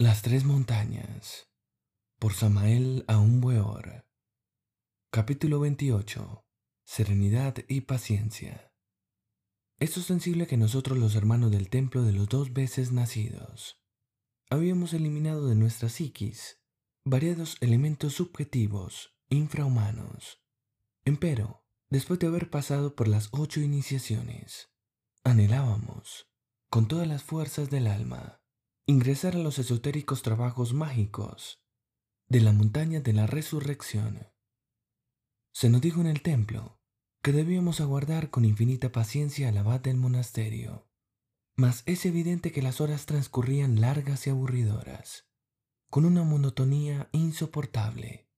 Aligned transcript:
Las 0.00 0.22
tres 0.22 0.44
montañas 0.44 1.50
por 2.18 2.32
Samael 2.32 3.04
Capítulo 5.10 5.60
28 5.60 6.42
Serenidad 6.86 7.56
y 7.68 7.82
paciencia 7.82 8.72
Es 9.78 9.90
sensible 9.90 10.46
que 10.46 10.56
nosotros 10.56 10.96
los 10.96 11.16
hermanos 11.16 11.50
del 11.50 11.68
templo 11.68 12.02
de 12.02 12.14
los 12.14 12.30
dos 12.30 12.54
veces 12.54 12.92
nacidos 12.92 13.82
habíamos 14.48 14.94
eliminado 14.94 15.46
de 15.46 15.54
nuestra 15.54 15.90
psiquis 15.90 16.62
variados 17.04 17.58
elementos 17.60 18.14
subjetivos 18.14 19.14
infrahumanos. 19.28 20.40
Empero, 21.04 21.66
después 21.90 22.18
de 22.20 22.28
haber 22.28 22.48
pasado 22.48 22.96
por 22.96 23.06
las 23.06 23.28
ocho 23.32 23.60
iniciaciones, 23.60 24.70
anhelábamos, 25.24 26.26
con 26.70 26.88
todas 26.88 27.06
las 27.06 27.22
fuerzas 27.22 27.68
del 27.68 27.86
alma, 27.86 28.40
ingresar 28.90 29.36
a 29.36 29.38
los 29.38 29.60
esotéricos 29.60 30.22
trabajos 30.22 30.74
mágicos 30.74 31.62
de 32.28 32.40
la 32.40 32.52
montaña 32.52 33.00
de 33.00 33.12
la 33.12 33.28
resurrección. 33.28 34.26
Se 35.52 35.68
nos 35.68 35.80
dijo 35.80 36.00
en 36.00 36.08
el 36.08 36.22
templo 36.22 36.80
que 37.22 37.30
debíamos 37.30 37.80
aguardar 37.80 38.30
con 38.30 38.44
infinita 38.44 38.90
paciencia 38.90 39.48
al 39.48 39.58
abad 39.58 39.80
del 39.80 39.96
monasterio, 39.96 40.90
mas 41.54 41.84
es 41.86 42.04
evidente 42.04 42.50
que 42.50 42.62
las 42.62 42.80
horas 42.80 43.06
transcurrían 43.06 43.80
largas 43.80 44.26
y 44.26 44.30
aburridoras, 44.30 45.30
con 45.88 46.04
una 46.04 46.24
monotonía 46.24 47.08
insoportable. 47.12 48.28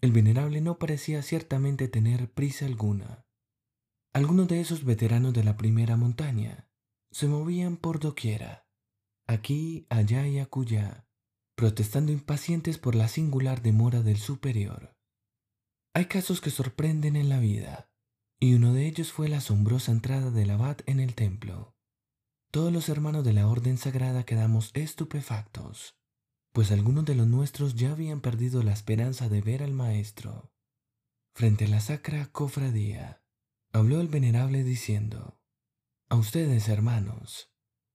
El 0.00 0.12
venerable 0.12 0.62
no 0.62 0.78
parecía 0.78 1.22
ciertamente 1.22 1.86
tener 1.86 2.32
prisa 2.32 2.64
alguna. 2.64 3.26
Algunos 4.14 4.48
de 4.48 4.62
esos 4.62 4.84
veteranos 4.84 5.34
de 5.34 5.44
la 5.44 5.58
primera 5.58 5.98
montaña 5.98 6.70
se 7.10 7.28
movían 7.28 7.76
por 7.76 8.00
doquiera, 8.00 8.69
aquí, 9.30 9.86
allá 9.90 10.26
y 10.26 10.38
acullá, 10.40 11.06
protestando 11.54 12.10
impacientes 12.10 12.78
por 12.78 12.94
la 12.94 13.06
singular 13.06 13.62
demora 13.62 14.02
del 14.02 14.18
superior. 14.18 14.96
Hay 15.94 16.06
casos 16.06 16.40
que 16.40 16.50
sorprenden 16.50 17.16
en 17.16 17.28
la 17.28 17.38
vida, 17.38 17.90
y 18.40 18.54
uno 18.54 18.74
de 18.74 18.86
ellos 18.86 19.12
fue 19.12 19.28
la 19.28 19.38
asombrosa 19.38 19.92
entrada 19.92 20.30
del 20.30 20.50
abad 20.50 20.78
en 20.86 20.98
el 20.98 21.14
templo. 21.14 21.76
Todos 22.50 22.72
los 22.72 22.88
hermanos 22.88 23.24
de 23.24 23.32
la 23.32 23.46
orden 23.46 23.78
sagrada 23.78 24.24
quedamos 24.24 24.72
estupefactos, 24.74 25.96
pues 26.52 26.72
algunos 26.72 27.04
de 27.04 27.14
los 27.14 27.28
nuestros 27.28 27.76
ya 27.76 27.92
habían 27.92 28.20
perdido 28.20 28.64
la 28.64 28.72
esperanza 28.72 29.28
de 29.28 29.40
ver 29.42 29.62
al 29.62 29.72
maestro. 29.72 30.52
Frente 31.34 31.66
a 31.66 31.68
la 31.68 31.80
sacra 31.80 32.26
cofradía, 32.32 33.22
habló 33.72 34.00
el 34.00 34.08
venerable 34.08 34.64
diciendo, 34.64 35.40
A 36.08 36.16
ustedes, 36.16 36.68
hermanos, 36.68 37.50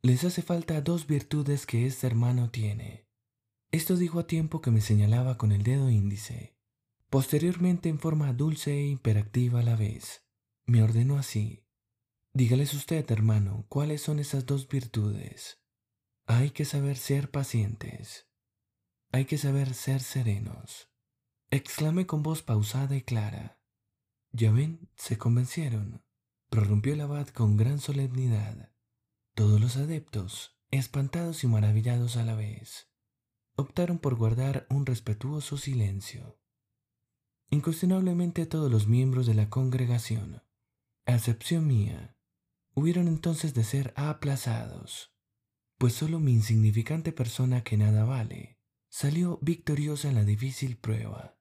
les 0.06 0.24
hace 0.24 0.44
falta 0.44 0.80
dos 0.82 1.08
virtudes 1.08 1.66
que 1.66 1.88
este 1.88 2.06
hermano 2.06 2.52
tiene. 2.52 3.08
Esto 3.72 3.96
dijo 3.96 4.20
a 4.20 4.28
tiempo 4.28 4.62
que 4.62 4.70
me 4.70 4.80
señalaba 4.80 5.36
con 5.40 5.52
el 5.52 5.64
dedo 5.64 5.90
índice. 5.90 6.56
Posteriormente, 7.10 7.90
en 7.90 7.98
forma 7.98 8.32
dulce 8.32 8.74
e 8.74 8.86
imperactiva 8.86 9.62
a 9.62 9.64
la 9.64 9.76
vez, 9.76 10.24
me 10.68 10.84
ordenó 10.84 11.18
así. 11.18 11.66
Dígales 12.34 12.76
usted, 12.76 13.10
hermano, 13.10 13.66
cuáles 13.68 14.04
son 14.04 14.20
esas 14.20 14.46
dos 14.46 14.68
virtudes. 14.68 15.64
Hay 16.28 16.52
que 16.52 16.66
saber 16.66 16.98
ser 16.98 17.32
pacientes. 17.32 18.30
Hay 19.12 19.26
que 19.26 19.40
saber 19.40 19.74
ser 19.74 20.02
serenos. 20.02 20.92
Exclamé 21.50 22.06
con 22.06 22.22
voz 22.22 22.44
pausada 22.44 22.96
y 22.96 23.02
clara. 23.02 23.60
Ya 24.32 24.52
ven, 24.52 24.88
se 24.98 25.18
convencieron, 25.18 26.06
prorrumpió 26.52 26.94
el 26.94 27.02
abad 27.02 27.30
con 27.30 27.58
gran 27.58 27.80
solemnidad. 27.80 28.75
Todos 29.36 29.60
los 29.60 29.76
adeptos, 29.76 30.58
espantados 30.72 31.44
y 31.44 31.48
maravillados 31.48 32.16
a 32.16 32.24
la 32.24 32.36
vez, 32.36 32.90
optaron 33.58 34.00
por 34.00 34.16
guardar 34.16 34.66
un 34.70 34.86
respetuoso 34.86 35.58
silencio. 35.58 36.40
Incuestionablemente 37.50 38.46
todos 38.46 38.72
los 38.72 38.88
miembros 38.88 39.26
de 39.26 39.34
la 39.34 39.50
congregación, 39.50 40.42
a 41.06 41.16
excepción 41.16 41.68
mía, 41.68 42.18
hubieron 42.76 43.10
entonces 43.10 43.54
de 43.54 43.66
ser 43.66 43.94
aplazados, 43.98 45.14
pues 45.78 45.92
solo 45.92 46.22
mi 46.22 46.32
insignificante 46.32 47.12
persona 47.12 47.62
que 47.62 47.76
nada 47.76 48.06
vale 48.06 48.58
salió 48.88 49.38
victoriosa 49.42 50.08
en 50.08 50.16
la 50.16 50.24
difícil 50.24 50.78
prueba. 50.78 51.38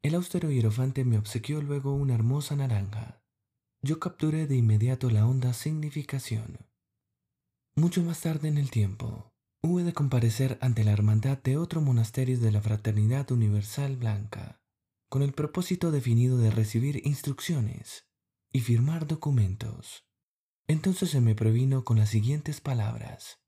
El 0.00 0.14
austero 0.14 0.50
hierofante 0.50 1.04
me 1.04 1.18
obsequió 1.18 1.60
luego 1.60 1.92
una 1.92 2.14
hermosa 2.14 2.56
naranja. 2.56 3.22
Yo 3.82 4.00
capturé 4.00 4.46
de 4.46 4.56
inmediato 4.56 5.10
la 5.10 5.26
honda 5.26 5.52
significación. 5.52 6.69
Mucho 7.76 8.02
más 8.02 8.20
tarde 8.20 8.48
en 8.48 8.58
el 8.58 8.70
tiempo, 8.70 9.32
hube 9.62 9.84
de 9.84 9.92
comparecer 9.92 10.58
ante 10.60 10.84
la 10.84 10.90
hermandad 10.90 11.38
de 11.38 11.56
otro 11.56 11.80
monasterio 11.80 12.38
de 12.38 12.50
la 12.50 12.60
Fraternidad 12.60 13.30
Universal 13.30 13.96
Blanca, 13.96 14.60
con 15.08 15.22
el 15.22 15.32
propósito 15.32 15.90
definido 15.90 16.38
de 16.38 16.50
recibir 16.50 17.06
instrucciones 17.06 18.08
y 18.52 18.60
firmar 18.60 19.06
documentos. 19.06 20.04
Entonces 20.66 21.10
se 21.10 21.20
me 21.20 21.34
previno 21.34 21.84
con 21.84 21.98
las 21.98 22.10
siguientes 22.10 22.60
palabras. 22.60 23.40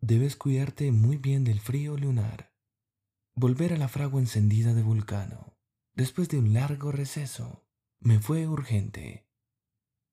Debes 0.00 0.36
cuidarte 0.36 0.92
muy 0.92 1.16
bien 1.16 1.44
del 1.44 1.60
frío 1.60 1.96
lunar. 1.96 2.52
Volver 3.34 3.72
a 3.72 3.76
la 3.76 3.88
fragua 3.88 4.20
encendida 4.20 4.74
de 4.74 4.82
Vulcano, 4.82 5.56
después 5.94 6.28
de 6.28 6.38
un 6.38 6.52
largo 6.52 6.92
receso, 6.92 7.66
me 8.00 8.20
fue 8.20 8.46
urgente. 8.46 9.28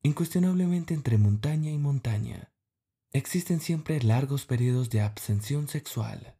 Incuestionablemente 0.04 0.94
entre 0.94 1.18
montaña 1.18 1.72
y 1.72 1.78
montaña, 1.78 2.52
Existen 3.14 3.60
siempre 3.60 4.02
largos 4.02 4.46
periodos 4.46 4.90
de 4.90 5.02
abstención 5.02 5.68
sexual. 5.68 6.34